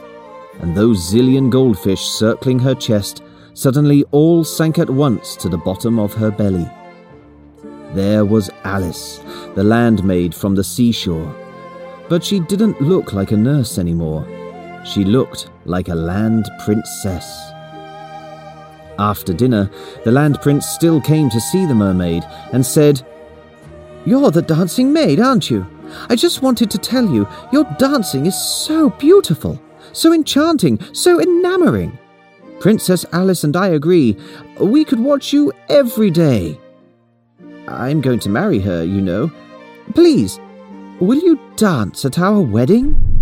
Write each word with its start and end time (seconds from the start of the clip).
And 0.61 0.77
those 0.77 1.13
zillion 1.13 1.51
goldfish 1.51 2.03
circling 2.03 2.61
her 2.61 2.77
chest 2.77 3.25
suddenly 3.55 4.05
all 4.13 4.45
sank 4.45 4.79
at 4.79 4.89
once 4.89 5.35
to 5.37 5.49
the 5.49 5.59
bottom 5.59 5.99
of 5.99 6.15
her 6.15 6.31
belly. 6.31 6.71
There 7.93 8.25
was 8.25 8.51
Alice, 8.63 9.19
the 9.57 9.65
land 9.65 10.05
maid 10.05 10.33
from 10.33 10.55
the 10.55 10.63
seashore. 10.63 11.35
But 12.09 12.23
she 12.23 12.39
didn't 12.39 12.81
look 12.81 13.13
like 13.13 13.33
a 13.33 13.37
nurse 13.37 13.79
anymore. 13.79 14.25
She 14.85 15.05
looked 15.05 15.51
like 15.65 15.89
a 15.89 15.95
land 15.95 16.51
princess. 16.65 17.51
After 18.99 19.33
dinner, 19.33 19.71
the 20.05 20.13
land 20.13 20.41
prince 20.41 20.67
still 20.67 21.01
came 21.01 21.29
to 21.31 21.41
see 21.41 21.67
the 21.67 21.75
mermaid 21.75 22.23
and 22.53 22.65
said, 22.65 23.03
You're 24.05 24.31
the 24.31 24.43
dancing 24.43 24.93
maid, 24.93 25.19
aren't 25.21 25.51
you? 25.51 25.67
I 26.09 26.17
just 26.17 26.43
wanted 26.43 26.71
to 26.71 26.79
tell 26.79 27.09
you, 27.09 27.27
your 27.53 27.65
dancing 27.79 28.27
is 28.27 28.37
so 28.37 28.91
beautiful, 28.91 29.61
so 29.93 30.13
enchanting, 30.13 30.79
so 30.93 31.21
enamoring. 31.21 31.99
Princess 32.61 33.05
Alice 33.13 33.45
and 33.45 33.57
I 33.57 33.69
agree. 33.69 34.17
We 34.61 34.85
could 34.85 35.01
watch 35.01 35.33
you 35.33 35.53
every 35.69 36.11
day. 36.11 36.59
I'm 37.67 38.01
going 38.01 38.21
to 38.21 38.29
marry 38.29 38.61
her, 38.61 38.85
you 38.85 39.01
know. 39.01 39.33
Please, 39.95 40.39
will 41.01 41.19
you 41.19 41.39
dance 41.57 42.05
at 42.05 42.19
our 42.19 42.41
wedding? 42.41 43.14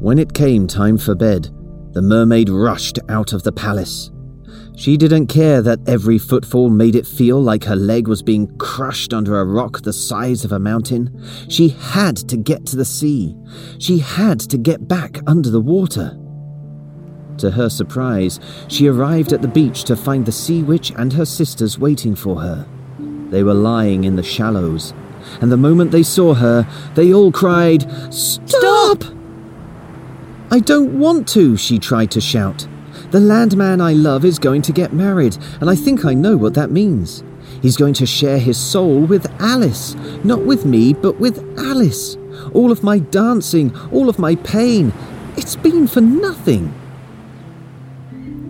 When 0.00 0.20
it 0.20 0.32
came 0.32 0.68
time 0.68 0.96
for 0.96 1.16
bed, 1.16 1.50
the 1.92 2.02
mermaid 2.02 2.48
rushed 2.48 3.00
out 3.08 3.32
of 3.32 3.42
the 3.42 3.50
palace. 3.50 4.12
She 4.76 4.96
didn't 4.96 5.26
care 5.26 5.60
that 5.62 5.80
every 5.88 6.18
footfall 6.18 6.70
made 6.70 6.94
it 6.94 7.04
feel 7.04 7.42
like 7.42 7.64
her 7.64 7.74
leg 7.74 8.06
was 8.06 8.22
being 8.22 8.46
crushed 8.58 9.12
under 9.12 9.40
a 9.40 9.44
rock 9.44 9.82
the 9.82 9.92
size 9.92 10.44
of 10.44 10.52
a 10.52 10.58
mountain. 10.60 11.20
She 11.48 11.70
had 11.70 12.16
to 12.28 12.36
get 12.36 12.64
to 12.66 12.76
the 12.76 12.84
sea. 12.84 13.36
She 13.80 13.98
had 13.98 14.38
to 14.50 14.56
get 14.56 14.86
back 14.86 15.18
under 15.26 15.50
the 15.50 15.60
water. 15.60 16.16
To 17.38 17.50
her 17.50 17.68
surprise, 17.68 18.38
she 18.68 18.86
arrived 18.86 19.32
at 19.32 19.42
the 19.42 19.48
beach 19.48 19.82
to 19.84 19.96
find 19.96 20.24
the 20.24 20.30
sea 20.30 20.62
witch 20.62 20.92
and 20.96 21.12
her 21.12 21.26
sisters 21.26 21.76
waiting 21.76 22.14
for 22.14 22.40
her. 22.40 22.64
They 23.30 23.42
were 23.42 23.52
lying 23.52 24.04
in 24.04 24.14
the 24.14 24.22
shallows, 24.22 24.94
and 25.40 25.50
the 25.50 25.56
moment 25.56 25.90
they 25.90 26.04
saw 26.04 26.34
her, 26.34 26.68
they 26.94 27.12
all 27.12 27.32
cried, 27.32 27.84
Stop! 28.14 28.67
I 30.50 30.60
don't 30.60 30.98
want 30.98 31.28
to, 31.28 31.58
she 31.58 31.78
tried 31.78 32.10
to 32.12 32.22
shout. 32.22 32.66
The 33.10 33.20
landman 33.20 33.82
I 33.82 33.92
love 33.92 34.24
is 34.24 34.38
going 34.38 34.62
to 34.62 34.72
get 34.72 34.94
married, 34.94 35.36
and 35.60 35.68
I 35.68 35.74
think 35.74 36.06
I 36.06 36.14
know 36.14 36.38
what 36.38 36.54
that 36.54 36.70
means. 36.70 37.22
He's 37.60 37.76
going 37.76 37.92
to 37.94 38.06
share 38.06 38.38
his 38.38 38.56
soul 38.56 39.00
with 39.00 39.30
Alice. 39.40 39.94
Not 40.24 40.46
with 40.46 40.64
me, 40.64 40.94
but 40.94 41.20
with 41.20 41.38
Alice. 41.58 42.16
All 42.54 42.72
of 42.72 42.82
my 42.82 42.98
dancing, 42.98 43.76
all 43.90 44.08
of 44.08 44.18
my 44.18 44.36
pain, 44.36 44.92
it's 45.36 45.56
been 45.56 45.86
for 45.86 46.00
nothing. 46.00 46.74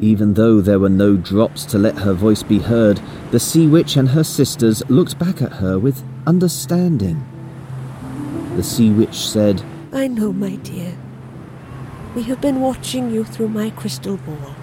Even 0.00 0.34
though 0.34 0.60
there 0.60 0.78
were 0.78 0.88
no 0.88 1.16
drops 1.16 1.64
to 1.64 1.78
let 1.78 1.98
her 1.98 2.12
voice 2.12 2.44
be 2.44 2.60
heard, 2.60 3.00
the 3.32 3.40
sea 3.40 3.66
witch 3.66 3.96
and 3.96 4.10
her 4.10 4.22
sisters 4.22 4.88
looked 4.88 5.18
back 5.18 5.42
at 5.42 5.54
her 5.54 5.80
with 5.80 6.04
understanding. 6.28 7.26
The 8.54 8.62
sea 8.62 8.90
witch 8.90 9.16
said, 9.16 9.62
I 9.92 10.06
know, 10.06 10.32
my 10.32 10.54
dear. 10.56 10.96
We 12.14 12.22
have 12.24 12.40
been 12.40 12.60
watching 12.60 13.10
you 13.10 13.24
through 13.24 13.48
my 13.48 13.70
crystal 13.70 14.16
ball. 14.16 14.54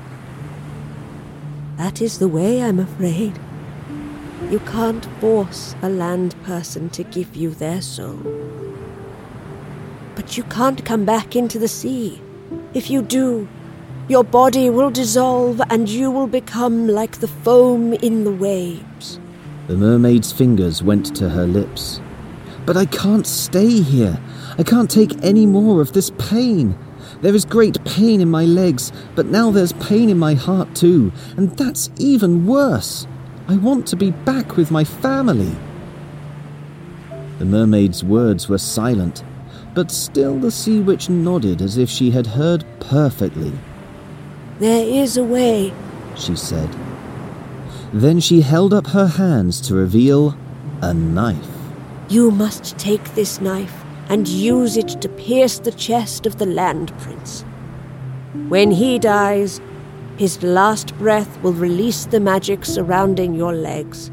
That 1.78 2.01
is 2.01 2.17
the 2.19 2.28
way, 2.28 2.61
I'm 2.61 2.79
afraid. 2.79 3.39
You 4.50 4.59
can't 4.59 5.06
force 5.19 5.75
a 5.81 5.89
land 5.89 6.35
person 6.44 6.89
to 6.91 7.03
give 7.03 7.35
you 7.35 7.51
their 7.51 7.81
soul. 7.81 8.19
But 10.16 10.38
you 10.38 10.44
can't 10.44 10.84
come 10.85 11.05
back 11.05 11.35
into 11.35 11.59
the 11.59 11.67
sea. 11.67 12.22
If 12.73 12.89
you 12.89 13.01
do, 13.01 13.47
your 14.07 14.23
body 14.23 14.69
will 14.69 14.91
dissolve 14.91 15.61
and 15.69 15.89
you 15.89 16.11
will 16.11 16.28
become 16.28 16.88
like 16.88 17.19
the 17.19 17.28
foam 17.28 17.94
in 17.94 18.23
the 18.23 18.31
waves. 18.31 19.19
The 19.67 19.75
mermaid's 19.75 20.31
fingers 20.31 20.84
went 20.84 21.16
to 21.16 21.29
her 21.29 21.47
lips. 21.47 22.01
But 22.66 22.78
I 22.78 22.85
can't 22.85 23.28
stay 23.28 23.81
here. 23.81 24.19
I 24.57 24.63
can't 24.63 24.89
take 24.89 25.23
any 25.23 25.45
more 25.45 25.81
of 25.81 25.94
this 25.94 26.11
pain. 26.17 26.78
There 27.21 27.35
is 27.35 27.45
great 27.45 27.83
pain 27.85 28.21
in 28.21 28.29
my 28.29 28.45
legs, 28.45 28.91
but 29.15 29.27
now 29.27 29.51
there's 29.51 29.73
pain 29.73 30.09
in 30.09 30.17
my 30.17 30.33
heart 30.33 30.75
too, 30.75 31.11
and 31.37 31.55
that's 31.57 31.89
even 31.97 32.45
worse. 32.45 33.07
I 33.47 33.55
want 33.57 33.87
to 33.87 33.95
be 33.95 34.11
back 34.11 34.57
with 34.57 34.71
my 34.71 34.83
family. 34.83 35.55
The 37.39 37.45
mermaid's 37.45 38.03
words 38.03 38.49
were 38.49 38.57
silent, 38.57 39.23
but 39.73 39.91
still 39.91 40.39
the 40.39 40.51
sea 40.51 40.79
witch 40.79 41.09
nodded 41.09 41.61
as 41.61 41.77
if 41.77 41.89
she 41.89 42.11
had 42.11 42.27
heard 42.27 42.65
perfectly. 42.79 43.53
There 44.59 44.85
is 44.85 45.17
a 45.17 45.23
way, 45.23 45.73
she 46.15 46.35
said. 46.35 46.69
Then 47.93 48.19
she 48.19 48.41
held 48.41 48.73
up 48.73 48.87
her 48.87 49.07
hands 49.07 49.61
to 49.61 49.75
reveal 49.75 50.37
a 50.81 50.93
knife. 50.93 51.49
You 52.09 52.31
must 52.31 52.77
take 52.77 53.03
this 53.15 53.39
knife 53.39 53.84
and 54.09 54.27
use 54.27 54.77
it 54.77 55.01
to 55.01 55.09
pierce 55.09 55.59
the 55.59 55.71
chest 55.71 56.25
of 56.25 56.38
the 56.38 56.45
land 56.45 56.97
prince. 56.99 57.43
When 58.47 58.71
he 58.71 58.99
dies, 58.99 59.61
his 60.17 60.41
last 60.43 60.97
breath 60.97 61.41
will 61.41 61.53
release 61.53 62.05
the 62.05 62.19
magic 62.19 62.66
surrounding 62.66 63.33
your 63.33 63.53
legs. 63.53 64.11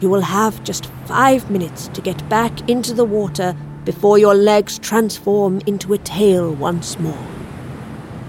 You 0.00 0.08
will 0.08 0.22
have 0.22 0.64
just 0.64 0.86
five 1.06 1.50
minutes 1.50 1.88
to 1.88 2.00
get 2.00 2.28
back 2.28 2.68
into 2.68 2.94
the 2.94 3.04
water 3.04 3.56
before 3.84 4.18
your 4.18 4.34
legs 4.34 4.78
transform 4.78 5.60
into 5.66 5.92
a 5.92 5.98
tail 5.98 6.52
once 6.54 6.98
more. 6.98 7.26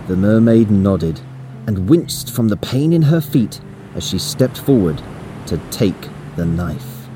The 0.08 0.16
mermaid 0.16 0.70
nodded 0.70 1.22
and 1.66 1.90
winced 1.90 2.32
from 2.32 2.50
the 2.50 2.58
pain 2.58 2.94
in 2.94 3.04
her 3.04 3.22
feet 3.22 3.60
as 3.96 4.08
she 4.08 4.20
stepped 4.20 4.58
forward 4.58 5.02
to 5.48 5.58
take 5.72 6.10
the 6.36 6.46
knife. 6.46 7.08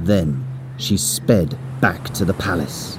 Then 0.00 0.46
she 0.76 0.96
sped 0.96 1.58
back 1.82 2.04
to 2.14 2.24
the 2.24 2.34
palace. 2.34 2.98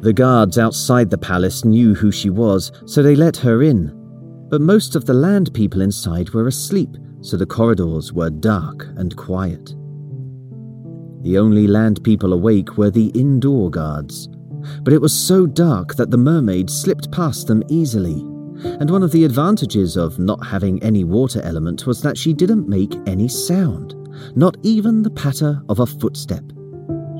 The 0.00 0.12
guards 0.12 0.58
outside 0.58 1.08
the 1.08 1.16
palace 1.16 1.64
knew 1.64 1.94
who 1.94 2.10
she 2.10 2.28
was, 2.28 2.72
so 2.86 3.02
they 3.02 3.14
let 3.14 3.36
her 3.36 3.62
in. 3.62 3.96
But 4.50 4.60
most 4.60 4.96
of 4.96 5.06
the 5.06 5.14
land 5.14 5.54
people 5.54 5.80
inside 5.80 6.30
were 6.30 6.48
asleep, 6.48 6.96
so 7.20 7.36
the 7.36 7.46
corridors 7.46 8.12
were 8.12 8.28
dark 8.28 8.88
and 8.96 9.16
quiet. 9.16 9.76
The 11.22 11.38
only 11.38 11.68
land 11.68 12.02
people 12.02 12.32
awake 12.32 12.76
were 12.76 12.90
the 12.90 13.12
indoor 13.14 13.70
guards. 13.70 14.28
But 14.82 14.92
it 14.92 15.00
was 15.00 15.12
so 15.12 15.46
dark 15.46 15.94
that 15.94 16.10
the 16.10 16.18
mermaid 16.18 16.68
slipped 16.68 17.12
past 17.12 17.46
them 17.46 17.62
easily. 17.68 18.26
And 18.64 18.90
one 18.90 19.04
of 19.04 19.12
the 19.12 19.24
advantages 19.24 19.96
of 19.96 20.18
not 20.18 20.44
having 20.44 20.82
any 20.82 21.04
water 21.04 21.40
element 21.42 21.86
was 21.86 22.02
that 22.02 22.18
she 22.18 22.32
didn't 22.32 22.68
make 22.68 22.96
any 23.06 23.28
sound, 23.28 23.94
not 24.34 24.56
even 24.62 25.02
the 25.02 25.10
patter 25.10 25.62
of 25.68 25.80
a 25.80 25.86
footstep. 25.86 26.44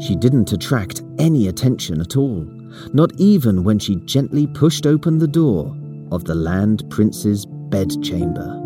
She 0.01 0.17
didn't 0.17 0.53
attract 0.53 1.03
any 1.19 1.49
attention 1.49 2.01
at 2.01 2.17
all, 2.17 2.45
not 2.93 3.13
even 3.19 3.65
when 3.65 3.79
she 3.79 3.97
gently 3.97 4.47
pushed 4.47 4.87
open 4.87 5.19
the 5.19 5.29
door 5.29 5.77
of 6.11 6.25
the 6.25 6.35
Land 6.35 6.85
Prince's 6.91 7.47
bedchamber. 7.47 8.59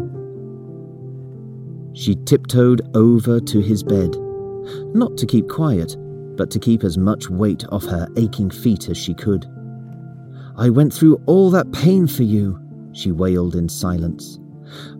She 1.92 2.14
tiptoed 2.14 2.82
over 2.94 3.40
to 3.40 3.60
his 3.60 3.82
bed, 3.82 4.14
not 4.94 5.16
to 5.16 5.26
keep 5.26 5.48
quiet, 5.48 5.96
but 6.36 6.50
to 6.50 6.58
keep 6.58 6.84
as 6.84 6.98
much 6.98 7.30
weight 7.30 7.64
off 7.70 7.84
her 7.84 8.06
aching 8.16 8.50
feet 8.50 8.88
as 8.88 8.98
she 8.98 9.14
could. 9.14 9.46
I 10.56 10.70
went 10.70 10.92
through 10.92 11.20
all 11.26 11.50
that 11.50 11.72
pain 11.72 12.06
for 12.06 12.22
you, 12.22 12.60
she 12.92 13.12
wailed 13.12 13.56
in 13.56 13.68
silence. 13.68 14.38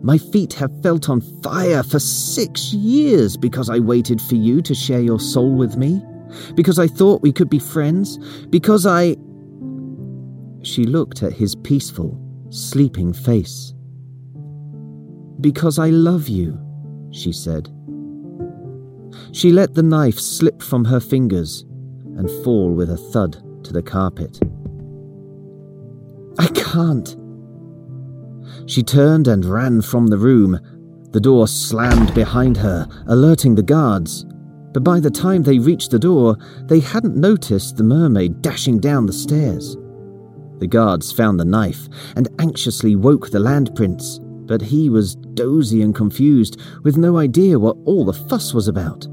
My 0.01 0.17
feet 0.17 0.53
have 0.53 0.71
felt 0.81 1.09
on 1.09 1.21
fire 1.41 1.83
for 1.83 1.99
six 1.99 2.73
years 2.73 3.37
because 3.37 3.69
I 3.69 3.79
waited 3.79 4.21
for 4.21 4.35
you 4.35 4.61
to 4.61 4.75
share 4.75 5.01
your 5.01 5.19
soul 5.19 5.55
with 5.55 5.77
me, 5.77 6.01
because 6.55 6.79
I 6.79 6.87
thought 6.87 7.21
we 7.21 7.33
could 7.33 7.49
be 7.49 7.59
friends, 7.59 8.17
because 8.47 8.85
I. 8.85 9.15
She 10.63 10.83
looked 10.83 11.23
at 11.23 11.33
his 11.33 11.55
peaceful, 11.55 12.19
sleeping 12.49 13.13
face. 13.13 13.73
Because 15.39 15.79
I 15.79 15.89
love 15.89 16.27
you, 16.27 16.59
she 17.11 17.31
said. 17.31 17.69
She 19.31 19.51
let 19.51 19.75
the 19.75 19.83
knife 19.83 20.19
slip 20.19 20.61
from 20.61 20.85
her 20.85 20.99
fingers 20.99 21.63
and 22.17 22.29
fall 22.43 22.73
with 22.73 22.89
a 22.89 22.97
thud 22.97 23.33
to 23.63 23.73
the 23.73 23.83
carpet. 23.83 24.39
I 26.39 26.47
can't. 26.47 27.15
She 28.65 28.83
turned 28.83 29.27
and 29.27 29.45
ran 29.45 29.81
from 29.81 30.07
the 30.07 30.17
room. 30.17 30.59
The 31.11 31.21
door 31.21 31.47
slammed 31.47 32.13
behind 32.13 32.57
her, 32.57 32.87
alerting 33.07 33.55
the 33.55 33.63
guards. 33.63 34.25
But 34.73 34.83
by 34.83 34.99
the 34.99 35.09
time 35.09 35.43
they 35.43 35.59
reached 35.59 35.91
the 35.91 35.99
door, 35.99 36.37
they 36.65 36.79
hadn't 36.79 37.15
noticed 37.15 37.77
the 37.77 37.83
mermaid 37.83 38.41
dashing 38.41 38.79
down 38.79 39.05
the 39.05 39.13
stairs. 39.13 39.77
The 40.59 40.67
guards 40.67 41.11
found 41.11 41.39
the 41.39 41.45
knife 41.45 41.87
and 42.15 42.27
anxiously 42.39 42.95
woke 42.95 43.29
the 43.29 43.39
land 43.39 43.75
prince, 43.75 44.19
but 44.21 44.61
he 44.61 44.89
was 44.89 45.15
dozy 45.15 45.81
and 45.81 45.93
confused, 45.93 46.59
with 46.83 46.97
no 46.97 47.17
idea 47.17 47.59
what 47.59 47.77
all 47.85 48.05
the 48.05 48.13
fuss 48.13 48.53
was 48.53 48.67
about. 48.67 49.07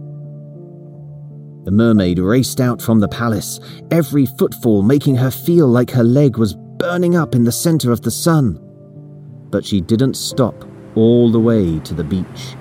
The 1.65 1.71
mermaid 1.71 2.19
raced 2.19 2.61
out 2.61 2.83
from 2.83 3.01
the 3.01 3.09
palace, 3.09 3.59
every 3.91 4.27
footfall 4.27 4.83
making 4.83 5.17
her 5.17 5.31
feel 5.31 5.67
like 5.67 5.91
her 5.91 6.05
leg 6.05 6.37
was 6.37 6.57
burning 6.79 7.17
up 7.17 7.35
in 7.35 7.45
the 7.45 7.53
center 7.53 7.91
of 7.91 8.03
the 8.03 8.11
sun. 8.11 8.61
But 9.55 9.65
she 9.65 9.81
didn't 9.81 10.15
stop 10.15 10.65
all 10.97 11.31
the 11.31 11.39
way 11.39 11.79
to 11.79 11.95
the 11.95 12.03
beach. 12.03 12.57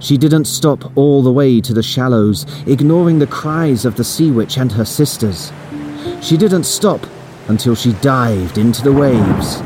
She 0.00 0.16
didn't 0.16 0.46
stop 0.46 0.96
all 0.96 1.22
the 1.22 1.30
way 1.30 1.60
to 1.60 1.74
the 1.74 1.82
shallows, 1.82 2.46
ignoring 2.66 3.18
the 3.18 3.26
cries 3.26 3.84
of 3.84 3.96
the 3.96 4.04
sea 4.04 4.30
witch 4.30 4.56
and 4.56 4.72
her 4.72 4.86
sisters. 4.86 5.52
She 6.22 6.38
didn't 6.38 6.64
stop 6.64 7.06
until 7.48 7.74
she 7.74 7.92
dived 8.00 8.56
into 8.56 8.82
the 8.82 8.90
waves 8.90 9.56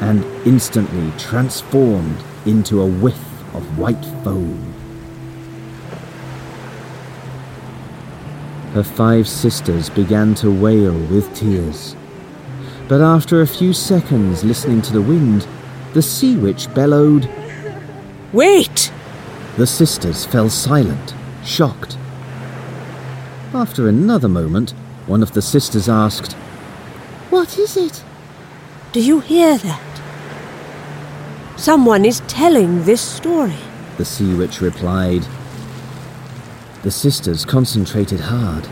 and 0.00 0.24
instantly 0.44 1.12
transformed 1.16 2.24
into 2.44 2.80
a 2.80 2.86
whiff 2.86 3.54
of 3.54 3.78
white 3.78 4.04
foam. 4.24 4.74
Her 8.72 8.82
five 8.82 9.28
sisters 9.28 9.90
began 9.90 10.34
to 10.42 10.50
wail 10.50 10.98
with 11.06 11.32
tears. 11.36 11.94
But 12.88 13.00
after 13.00 13.42
a 13.42 13.46
few 13.46 13.72
seconds 13.72 14.42
listening 14.42 14.82
to 14.82 14.92
the 14.92 15.02
wind, 15.02 15.46
the 15.94 16.02
sea 16.02 16.36
witch 16.36 16.72
bellowed, 16.74 17.28
Wait! 18.32 18.92
The 19.56 19.66
sisters 19.66 20.24
fell 20.26 20.50
silent, 20.50 21.14
shocked. 21.44 21.96
After 23.54 23.88
another 23.88 24.28
moment, 24.28 24.70
one 25.06 25.22
of 25.22 25.32
the 25.32 25.42
sisters 25.42 25.88
asked, 25.88 26.34
What 27.30 27.58
is 27.58 27.76
it? 27.76 28.04
Do 28.92 29.00
you 29.00 29.20
hear 29.20 29.56
that? 29.58 30.00
Someone 31.56 32.04
is 32.04 32.20
telling 32.28 32.84
this 32.84 33.00
story. 33.00 33.56
The 33.96 34.04
sea 34.04 34.34
witch 34.34 34.60
replied. 34.60 35.26
The 36.82 36.90
sisters 36.90 37.44
concentrated 37.44 38.20
hard. 38.20 38.68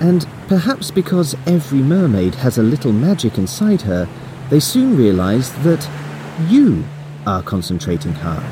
And 0.00 0.26
perhaps 0.48 0.90
because 0.90 1.36
every 1.46 1.78
mermaid 1.78 2.34
has 2.34 2.58
a 2.58 2.62
little 2.62 2.92
magic 2.92 3.38
inside 3.38 3.82
her, 3.82 4.08
they 4.50 4.60
soon 4.60 4.96
realized 4.96 5.54
that 5.62 5.88
you 6.48 6.84
are 7.26 7.42
concentrating 7.42 8.12
hard. 8.12 8.42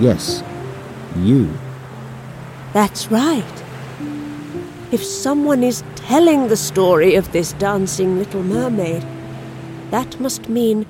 Yes, 0.00 0.42
you. 1.16 1.52
That's 2.72 3.10
right. 3.10 3.64
If 4.90 5.04
someone 5.04 5.62
is 5.62 5.84
telling 5.96 6.48
the 6.48 6.56
story 6.56 7.14
of 7.14 7.32
this 7.32 7.52
dancing 7.54 8.18
little 8.18 8.42
mermaid, 8.42 9.04
that 9.90 10.18
must 10.20 10.48
mean 10.48 10.86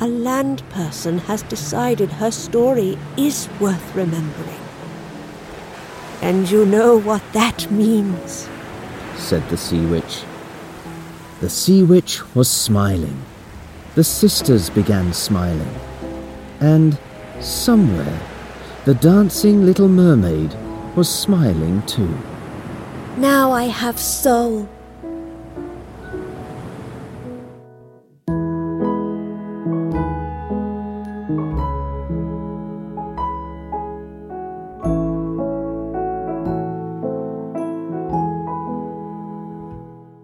a 0.00 0.06
land 0.06 0.62
person 0.70 1.18
has 1.18 1.42
decided 1.42 2.10
her 2.12 2.30
story 2.30 2.98
is 3.16 3.48
worth 3.60 3.94
remembering. 3.94 4.60
And 6.22 6.50
you 6.50 6.64
know 6.66 6.98
what 6.98 7.22
that 7.32 7.70
means, 7.70 8.48
said 9.16 9.46
the 9.48 9.56
sea 9.56 9.84
witch. 9.86 10.22
The 11.40 11.50
sea 11.50 11.82
witch 11.82 12.22
was 12.34 12.48
smiling. 12.48 13.22
The 13.96 14.04
sisters 14.04 14.68
began 14.68 15.14
smiling. 15.14 15.74
And 16.60 16.98
somewhere, 17.40 18.20
the 18.84 18.92
dancing 18.92 19.64
little 19.64 19.88
mermaid 19.88 20.54
was 20.94 21.08
smiling 21.08 21.80
too. 21.86 22.14
Now 23.16 23.52
I 23.52 23.64
have 23.64 23.98
soul. 23.98 24.68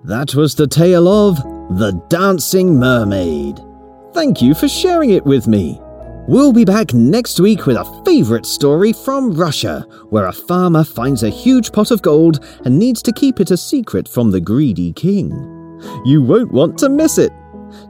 That 0.05 0.35
was 0.35 0.57
the 0.57 0.67
tale 0.67 1.09
of 1.09 1.52
The 1.77 1.93
Dancing 2.09 2.79
Mermaid. 2.79 3.59
Thank 4.13 4.43
you 4.43 4.53
for 4.53 4.69
sharing 4.69 5.09
it 5.09 5.25
with 5.25 5.49
me. 5.49 5.81
We'll 6.29 6.53
be 6.53 6.67
back 6.67 6.93
next 6.93 7.41
week 7.41 7.65
with 7.65 7.79
a 7.79 8.03
favourite 8.05 8.45
story 8.45 8.93
from 8.93 9.33
Russia, 9.33 9.87
where 10.11 10.27
a 10.27 10.35
farmer 10.35 10.85
finds 10.85 11.23
a 11.23 11.31
huge 11.31 11.73
pot 11.73 11.91
of 11.91 12.03
gold 12.03 12.45
and 12.67 12.79
needs 12.79 13.01
to 13.05 13.13
keep 13.13 13.41
it 13.41 13.53
a 13.53 13.57
secret 13.57 14.07
from 14.07 14.31
the 14.31 14.41
greedy 14.41 14.93
king. 14.93 15.31
You 16.05 16.23
won't 16.23 16.53
want 16.53 16.77
to 16.81 16.91
miss 16.91 17.17
it. 17.17 17.33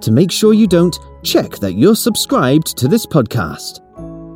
To 0.02 0.12
make 0.12 0.30
sure 0.30 0.54
you 0.54 0.68
don't, 0.68 0.96
check 1.24 1.56
that 1.56 1.72
you're 1.72 1.96
subscribed 1.96 2.78
to 2.78 2.86
this 2.86 3.04
podcast. 3.04 3.80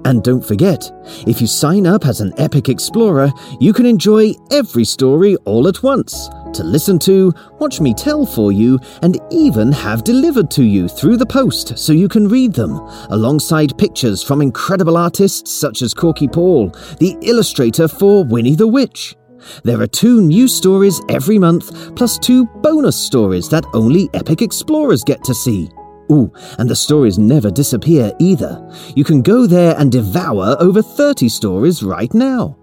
And 0.04 0.24
don't 0.24 0.44
forget, 0.44 0.90
if 1.24 1.40
you 1.40 1.46
sign 1.46 1.86
up 1.86 2.04
as 2.04 2.20
an 2.20 2.32
Epic 2.36 2.68
Explorer, 2.68 3.30
you 3.60 3.72
can 3.72 3.86
enjoy 3.86 4.32
every 4.50 4.84
story 4.84 5.36
all 5.44 5.68
at 5.68 5.84
once 5.84 6.28
to 6.56 6.64
listen 6.64 6.98
to, 7.00 7.32
watch 7.58 7.80
me 7.80 7.94
tell 7.94 8.26
for 8.26 8.52
you, 8.52 8.78
and 9.02 9.20
even 9.30 9.72
have 9.72 10.04
delivered 10.04 10.50
to 10.52 10.64
you 10.64 10.88
through 10.88 11.16
the 11.16 11.26
post 11.26 11.78
so 11.78 11.92
you 11.92 12.08
can 12.08 12.28
read 12.28 12.52
them, 12.52 12.72
alongside 13.10 13.78
pictures 13.78 14.22
from 14.22 14.42
incredible 14.42 14.96
artists 14.96 15.52
such 15.52 15.82
as 15.82 15.94
Korky 15.94 16.30
Paul, 16.30 16.70
the 16.98 17.16
illustrator 17.22 17.88
for 17.88 18.24
Winnie 18.24 18.56
the 18.56 18.66
Witch. 18.66 19.14
There 19.62 19.80
are 19.80 19.86
two 19.86 20.22
new 20.22 20.48
stories 20.48 21.00
every 21.08 21.38
month, 21.38 21.94
plus 21.94 22.18
two 22.18 22.46
bonus 22.62 22.96
stories 22.96 23.48
that 23.50 23.66
only 23.74 24.08
Epic 24.14 24.42
Explorers 24.42 25.04
get 25.04 25.22
to 25.24 25.34
see. 25.34 25.70
Ooh, 26.10 26.32
and 26.58 26.68
the 26.68 26.76
stories 26.76 27.18
never 27.18 27.50
disappear 27.50 28.12
either. 28.18 28.60
You 28.94 29.04
can 29.04 29.22
go 29.22 29.46
there 29.46 29.74
and 29.78 29.90
devour 29.90 30.56
over 30.60 30.82
30 30.82 31.28
stories 31.28 31.82
right 31.82 32.12
now. 32.14 32.56